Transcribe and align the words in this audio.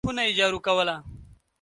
خونه 0.05 0.21
یې 0.27 0.31
جارو 0.37 0.59
کوله! 0.65 0.95